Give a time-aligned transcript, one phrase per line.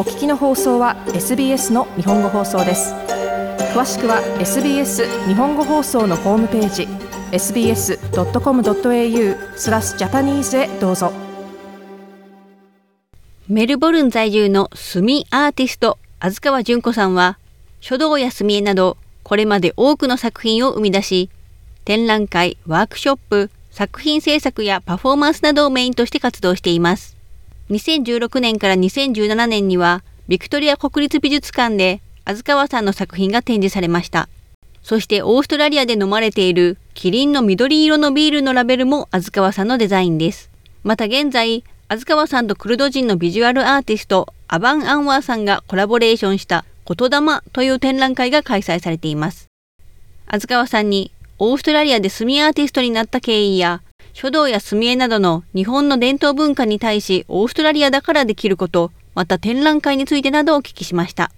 [0.00, 2.94] お聞きの放送は SBS の日本語放送です。
[3.74, 6.88] 詳しくは SBS 日本語放送のホームページ
[7.32, 7.98] sbs.com.au
[9.58, 11.12] スラスジャパニーズへどうぞ。
[13.46, 17.38] メルボルン在住の墨アーティスト安川純子さんは
[17.82, 21.28] 書道や墨絵などこれまで多くの作品を生み出し
[21.84, 27.19] 展覧会ワークショップ作品制作やパフォーマンスなどをメインとして活動しています。
[27.70, 34.28] 2016年から2017年にはビクトリア国立美術館で安川さんの作品が展示されました
[34.82, 40.50] そしてオーストラリアで飲まれているキリンの緑色のビールのラベルも安川さんのデザインです。
[40.82, 49.46] また現在、安川さんとクルド人のビジュアルアーティスト、アバン・アンワーさんがコラボレーションした言霊という展覧会が開催されています。
[50.26, 53.82] 安川さんにオーストラリアで墨アーティストになった経緯や、
[54.12, 61.30] 書道や墨絵などの日本の伝統文化に対しオーストラリアだからできること、また展覧会についてなどをお聞きしました。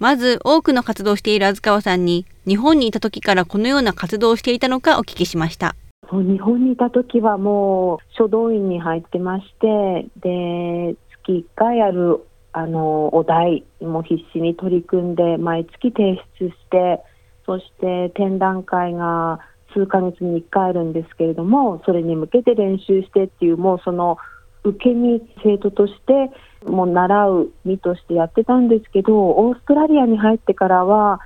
[0.00, 5.76] まず多くの活動している安川さんに日本にいた時からこのような活動をしていたのかお聞きしました
[6.10, 17.00] 日本にいた時はもう書道院に入ってましてで月1回あるあのお題も必死に取り組んで毎月提出して
[17.44, 19.40] そして展覧会が
[19.74, 24.18] 数ヶ月に1回あるんですけれどもそれに向けて練習してっていうもうその
[24.64, 26.30] 受け身生徒として
[26.68, 31.20] もう習う身としてやってたんですけどオーストラリアに入ってからは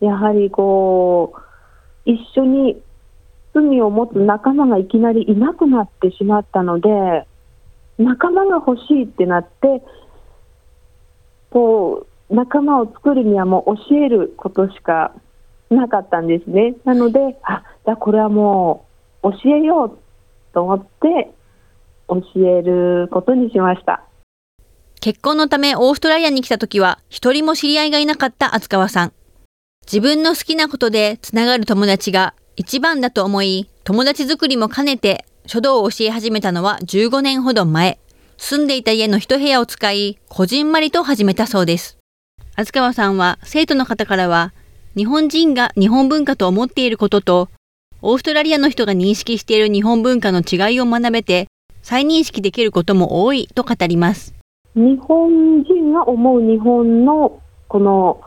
[0.00, 2.82] やはりこう一緒に
[3.54, 6.88] 罪を持つ仲間がいきなりいなくなってしまったので
[7.98, 9.82] 仲間が欲しいってなって
[11.50, 15.14] こう仲間を作るにはもう教えることしか
[15.72, 16.74] なかったんですね。
[16.84, 18.86] なのであじゃあこれはも
[19.22, 19.98] う教えよう
[20.52, 21.32] と思って
[22.08, 24.04] 教えることにしました。
[25.00, 29.12] 結婚のためオーストラリアに来た時は一人も知り合いがいなかった厚川さん。
[29.84, 37.98] 自分の好きなことでつながる友達が一番だと思い、友達作りも兼ねて書道を教え始めたのは15年ほど前。
[38.36, 41.98] 住んでいた家の一部屋を使い、こじんまりと始めたそうです。
[42.54, 44.52] 厚川さんは生徒の方からは、
[44.94, 47.48] 日本人が日本文化と思っていることと、
[48.02, 51.48] オーストラリアの人が認識している日本文化の違いを学べて、
[51.80, 54.34] 再認識できることも多いと語ります。
[54.74, 58.20] 日本人が思う日本のこの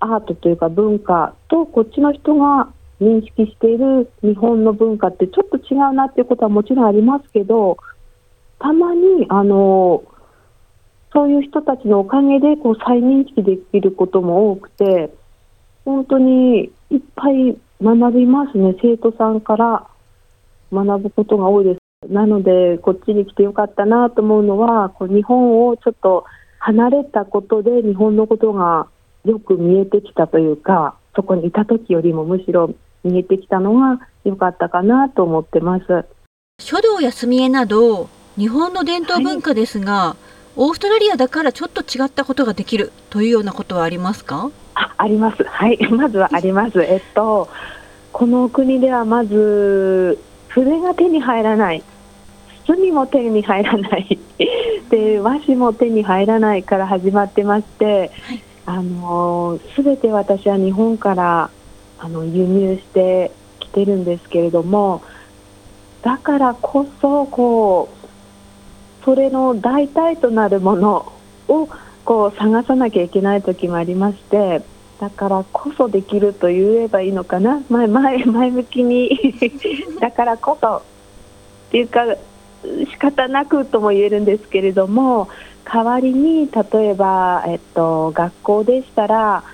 [0.00, 2.68] アートというか文化とこっちの人が
[3.00, 7.78] 認識している日本の文化ってちょっと違うなっていうことはもちろんありますけど
[8.58, 10.02] たまにあの
[11.12, 15.10] そういう人たちのおかげでこう再認識できることも多くて
[15.86, 18.76] 本当にいっぱい学びますね。
[18.82, 19.86] 生徒さんから
[20.72, 22.12] 学ぶことが多いです。
[22.12, 26.24] なのでこっちに来てよかったなと思うのはこう日本をちょっと
[26.58, 28.88] 離れたことで日本のことが
[29.24, 35.84] よく見えてきたというかそこにいた時よりもむしろ見えてきたのが良かったかなと思ってます。
[36.60, 40.24] 書道や墨絵など日本の伝統文化ですが、はい、
[40.56, 44.50] オーストラリアだからちょっと違ったことができるというようなことはありますか？
[44.76, 45.42] ああります。
[45.42, 45.78] はい。
[45.90, 46.82] まずはあります。
[46.82, 47.48] えっと
[48.12, 51.82] この国ではまず筆が手に入らない。
[52.66, 54.18] 墨も手に入らない。
[54.90, 58.42] で和紙も手に入らないから始まってまして、はい。
[58.66, 61.50] あの全て私は日本から
[61.98, 65.02] あの輸入してきてるんですけれども
[66.02, 71.12] だからこそこうそれの代替となるもの
[71.48, 71.68] を
[72.06, 74.62] こう探さなきゃいけない時もありまして
[75.00, 77.62] だからこそできると言えばいいのかな。
[77.68, 79.10] 前前前向きに。
[80.00, 80.80] だからこそっ
[81.70, 82.06] ていうか
[82.62, 85.28] 仕方なくとも言えるんですけれども
[85.64, 89.44] 代わりに例えば、えっと、学校でしたら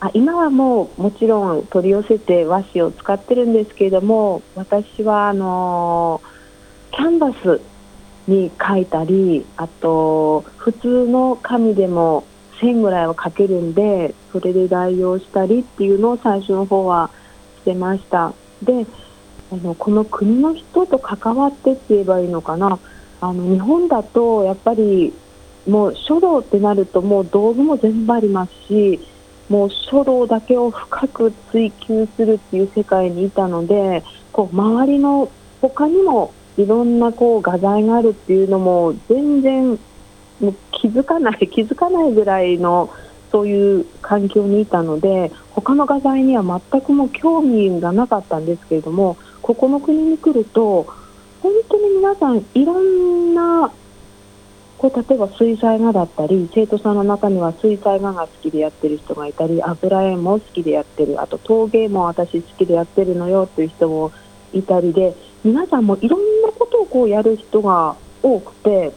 [0.00, 6.20] あ今はもうもちろん取り寄せて和紙を使ってるんですけれども私はあの
[6.92, 7.60] キャンバス
[8.30, 12.24] に書いたりあと普通の紙でも
[12.60, 17.10] 線ぐらいは書けるんでそれで代用したりっていうのを最初の方は
[17.58, 18.32] してました。
[18.62, 18.86] で
[19.52, 22.78] あのこの国の人と関わってって言えばいいのかな。
[23.20, 25.12] あの日本だとやっぱり
[25.66, 29.00] もう書道ってなるともう道具も全部ありますし
[29.48, 35.30] もう書道だけを深く追求するっていう世界にいたのでこう周りの
[35.60, 39.78] 他にもいろんなこう画材があるっていうのも全然
[40.40, 42.90] もう気づかない 気づかないぐらいの
[43.30, 50.86] そういう環境にいたので他の画材には全くも興味がなかったんですけれどもここの国に来ると
[51.42, 53.70] 本当に皆さんいろんな
[54.80, 64.10] こう例えば水彩画だったり生徒さんの中には水彩画が好きでやってる人がいたり油絵も好きでやってるあと陶芸も私好きでやってるのよっていう人も
[64.54, 65.14] いたりで
[65.44, 68.92] 皆さんもいろんなことをこうやる人が多くて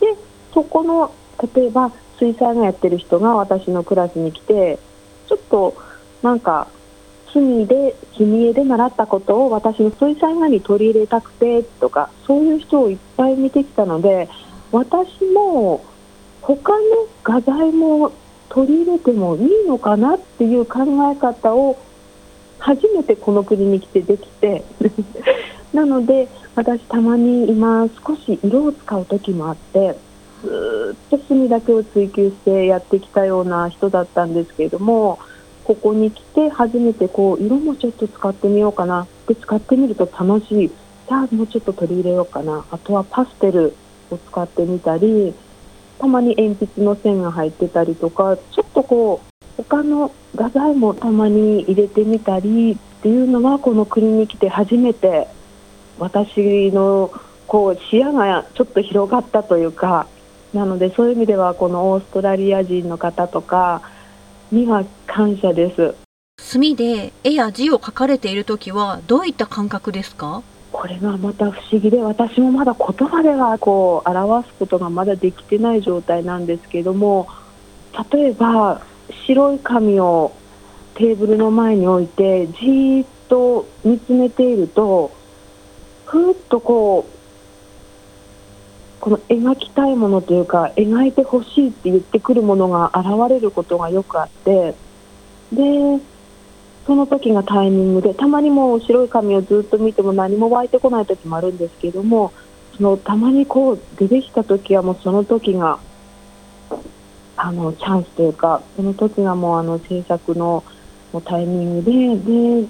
[0.00, 0.16] で
[0.54, 1.14] そこの
[1.54, 4.78] 例えば水彩画やってる人が私のクラスに来て
[5.28, 5.76] ちょっと
[6.22, 6.68] なんか
[7.32, 14.28] 隅で君絵で習ったことを私の水彩画に取り入れたくてとかそういう人をいっぱい見てきたので
[14.70, 15.84] 私も
[16.40, 16.80] 他の
[17.22, 18.12] 画材も
[18.48, 20.80] 取り入れてもいいのかなっていう考
[21.10, 21.78] え方を
[22.58, 24.64] 初めてこの国に来てできて
[25.72, 29.96] なので私たまに今少し色を使う時もあって
[30.42, 35.18] ずっと墨だけを追求してやってきたような人だったんですけれども
[35.64, 39.06] ここに来て初めてこう色もちょっと使ってみようかな。
[39.28, 40.68] で使ってみると楽しい。
[40.68, 42.64] じゃあもうちょっと取り入れようかな。
[42.70, 43.74] あとはパステル
[44.10, 45.34] を使ってみたり
[45.98, 55.28] たまに鉛筆の線が入ってたりとかちょっとこう他の画材もたまに入れてみたりっていうのはこの国に来て初めて
[55.98, 57.12] 私の
[57.46, 60.06] こう視野がちょっと広がったというか
[60.54, 63.82] なのでそういう意味ではこのオーストラリア人の方とか
[64.50, 65.94] には感謝です。
[66.38, 70.42] 墨で絵や字を描かれている時はどういった感覚ですか？
[70.72, 77.28] これがまた不思議で私もまだ言葉ではこう表すことがまだできてない状態なんですけども
[78.10, 78.80] 例えば
[79.26, 80.32] 白い紙を
[80.94, 85.12] テーブルの前に置いてじーっと見つめていると
[86.12, 87.12] ふーっとこう
[89.00, 94.74] この描きたいものというか描いてほしいって言ってくるものが現れることがよくあって
[95.54, 96.02] で
[96.86, 102.34] その時がタイミングでたまにもう白い紙をずっと見ても何も湧いてこない時もあるんですけども
[102.76, 105.78] そのたまにこう出てきた時はもうその時が
[107.38, 110.62] あのチャンスというかその時がもうあの制作の
[111.24, 112.68] タイミングでで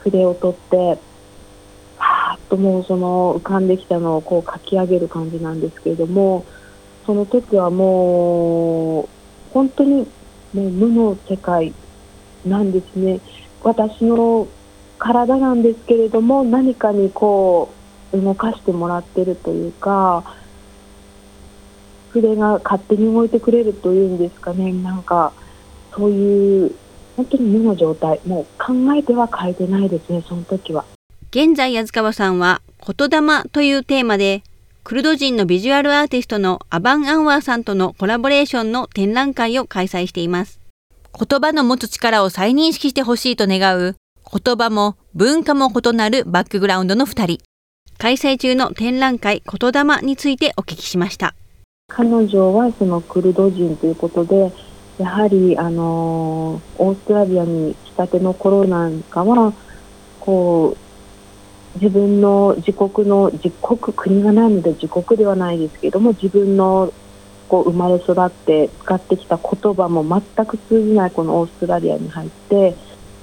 [0.00, 1.15] 筆を取って
[2.48, 6.44] ともうその浮かんできたのをこう書き上げる感じなんですけれども
[7.04, 9.08] その時はもう
[9.52, 10.06] 本当に
[10.52, 11.72] もう無の世界
[12.44, 13.20] なんですね。
[13.62, 14.46] 私の
[14.98, 17.74] 体なんですけれども何かにこ
[18.12, 20.24] う動かしてもらってるというか
[22.10, 24.72] 筆が勝手に動いてくれるというんですかね。
[24.72, 25.32] なんか
[25.94, 26.74] そういう
[27.16, 28.20] 本当に無の状態。
[28.26, 30.84] もう考えては書いてないですねその時は。
[31.30, 34.44] 現在安川さんは言霊というテーマで
[34.84, 40.60] クルド人のビジュアルアーティストのアバン・アンワーさんとのコラボレーションの展覧会を開催しています。
[41.18, 43.96] 言葉の持つ力を再認識してほしいと願う
[44.32, 47.38] 言葉も文化も異なるバックグラウンドの2人。
[47.98, 51.34] 開催中の展覧会言霊についてお聞きしました。
[51.88, 54.52] 彼女はそのクルド人ということで
[54.98, 59.52] やはりあのオーストラリアに来たての頃なんかは
[60.20, 60.85] こう
[61.76, 66.92] 自分の自国の自国国がないので自国ではないですけども自分の
[67.48, 72.74] こう生まれ育って使ってきた言葉も全く通じないこのオーストラリアに入って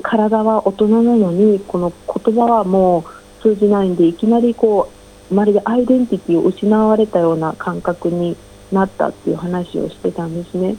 [0.01, 3.05] 体は大人なのにこの言葉はも
[3.39, 4.91] う通じないんでいきなりこ
[5.29, 8.37] うまるでアイデンティティを失われたような感覚に
[8.71, 10.75] なったっていう話をしてたんですね。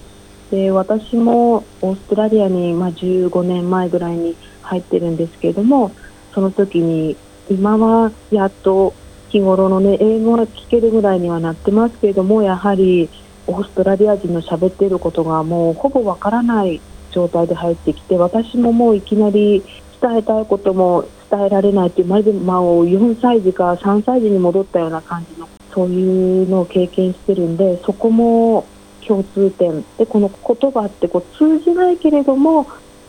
[0.50, 5.92] で私もオーストラリアに、ま、15年前ぐらいに入ってるんですけれども
[6.32, 7.16] その時に
[7.50, 8.94] 今はやっと
[9.28, 13.10] 日頃のね英語が聞けるぐらいにはなってますけれどもやはり
[13.46, 19.62] オーストラリア人の喋っていることがもうほぼわからない状態で入ってきて私ももういきなり
[20.00, 28.66] 伝えたいことも伝えられないっていうまるでまあ4歳児か3歳児に戻ったような感じのそういうのを経験してるんでそこも
[29.06, 32.66] 共通点でこの言葉ってこう通じないけれども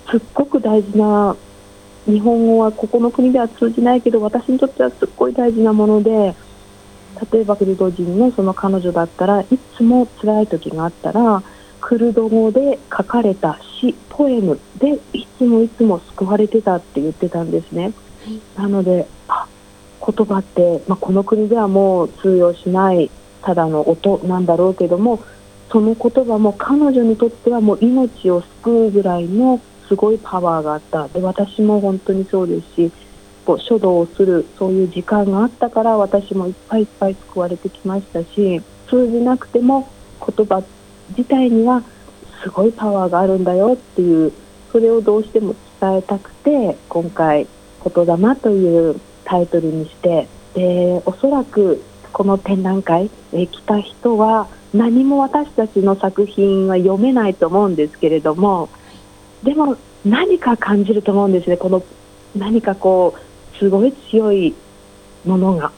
[0.10, 1.36] すっごく大事な
[2.05, 6.35] 日本語はここの国では通じないけど私にとってはすっごい大事なもので
[7.31, 11.41] 例えばクルド人のその彼女だったらいつも辛い時があったら
[11.79, 17.93] クルド語で書かれた詩ポエムでいつもいつも救われてたって言ってたんですね。
[18.55, 19.47] なのであ
[20.01, 23.09] 言葉って、まあ、この国ではもう通用しない
[23.41, 25.24] ただの音なんだろうけども
[25.71, 31.08] その言葉も彼女にとってはもう命を救うぐらいのすごいパワーがあった。
[31.08, 32.92] で私も本当にそうですし
[33.46, 39.88] こう書道をするそういう時間があったから私もいっぱいいっぱい救われてきましたし通じなくても
[40.20, 40.63] 言葉
[41.10, 41.84] 自体には
[42.44, 44.34] すごいパワーがあるんだよっていう
[44.72, 47.48] それをどうしても伝えたくて今回
[47.86, 58.70] 「言霊」というタイトルにしてでおそらくこの展覧会え来た人は何も私たちの作品は読めないと思うんですけれども
[59.45, 61.83] でも何か感じると思うんですねこの
[62.35, 64.53] 何かこうすごい強い
[65.23, 65.71] ものが。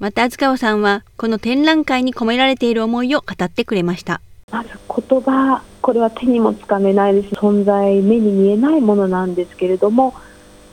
[0.00, 4.20] また、塚川さんは、この展覧会に込められている思いを語ってくれました。
[4.50, 7.34] まず言葉、これは手にもつかめないです。
[7.34, 10.14] 存在、目に見えないものなんですけれども、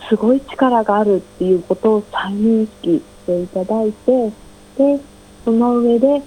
[0.09, 4.29] すごい力があるっていうことを再認識していただいて、
[4.77, 4.99] で、
[5.43, 6.21] その上で、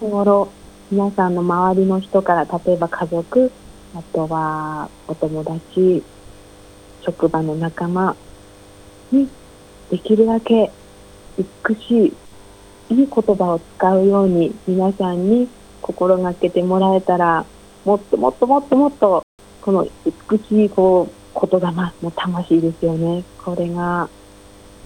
[0.00, 0.50] 日頃、
[0.90, 3.52] 皆さんの周りの人から、例えば家族、
[3.94, 6.02] あとはお友達、
[7.02, 8.14] 職場の仲間
[9.10, 9.28] に
[9.90, 10.70] できるだけ
[11.36, 12.14] 美しい
[12.90, 15.48] いい言葉を使うように皆さんに
[15.80, 17.44] 心がけてもらえたら
[17.84, 19.22] もっともっともっともっと
[19.62, 19.86] この
[20.30, 24.08] 美しいこう言霊の魂ですよねこれが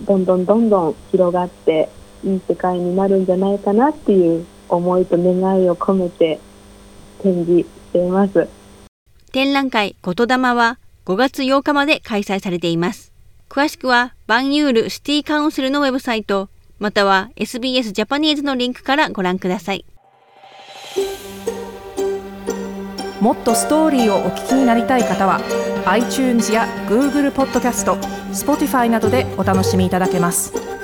[0.03, 1.89] どんどんどんどん広がって
[2.25, 6.39] いい世界になるんじゃないかなっていう思いと願いを込めて
[7.23, 8.49] 展示しています
[9.35, 13.13] 展覧会言霊は5月8日まで開催されています
[13.49, 19.85] 詳しくはバンユールシティカウンシルのウェブサイトまたは SBS ジャパニーズのリンクからご覧ください。
[23.21, 25.41] もっとストーリーをお聞きになりたい方は
[25.87, 27.95] iTunes や Google ポッドキャスト
[28.33, 30.84] Spotify などでお楽しみいただけます。